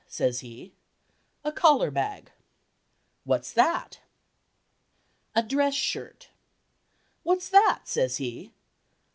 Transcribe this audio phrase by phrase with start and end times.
[0.07, 0.73] says he.
[1.43, 2.31] "A collar bag."
[3.23, 3.99] "What's that?"
[5.35, 6.29] "A dress shirt."
[7.21, 8.51] "What's that?" says he.